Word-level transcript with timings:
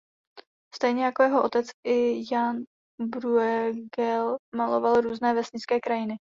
Stejně 0.75 1.03
jako 1.03 1.23
jeho 1.23 1.43
otec 1.43 1.67
i 1.83 2.23
Jan 2.33 2.57
Brueghel 3.09 4.37
maloval 4.55 5.01
různé 5.01 5.33
vesnické 5.33 5.79
krajiny. 5.79 6.15